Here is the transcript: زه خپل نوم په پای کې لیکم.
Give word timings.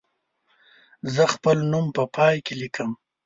زه 1.13 1.23
خپل 1.33 1.57
نوم 1.71 1.85
په 1.95 2.03
پای 2.15 2.35
کې 2.45 2.53
لیکم. 2.61 2.89